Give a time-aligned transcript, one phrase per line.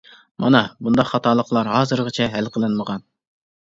[0.43, 3.11] مانا بۇنداق خاتالىقلار ھازىرغىچە ھەل قىلىنمىغان.